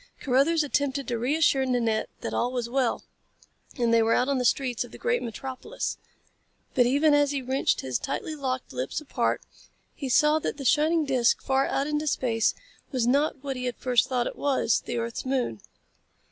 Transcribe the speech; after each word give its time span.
Carruthers 0.19 0.63
attempted 0.63 1.07
to 1.07 1.19
reassure 1.19 1.63
Nanette 1.63 2.09
that 2.21 2.33
all 2.33 2.51
was 2.51 2.67
well, 2.67 3.03
and 3.77 3.93
they 3.93 4.01
were 4.01 4.15
out 4.15 4.29
on 4.29 4.39
the 4.39 4.45
streets 4.45 4.83
of 4.83 4.91
the 4.91 4.97
great 4.97 5.21
metropolis. 5.21 5.99
But 6.73 6.87
even 6.87 7.13
as 7.13 7.29
he 7.29 7.43
wrenched 7.43 7.81
his 7.81 7.99
tightly 7.99 8.35
locked 8.35 8.73
lips 8.73 8.99
apart 8.99 9.43
he 9.93 10.09
saw 10.09 10.39
that 10.39 10.57
the 10.57 10.65
shining 10.65 11.05
disc 11.05 11.43
far 11.43 11.67
out 11.67 11.85
into 11.85 12.07
space 12.07 12.55
was 12.91 13.05
not 13.05 13.43
what 13.43 13.55
he 13.55 13.65
had 13.65 13.77
first 13.77 14.09
thought 14.09 14.25
it 14.25 14.37
was 14.37 14.81
the 14.87 14.97
earth's 14.97 15.23
moon. 15.23 15.61